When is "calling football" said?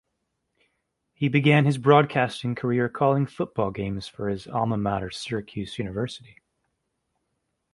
2.89-3.69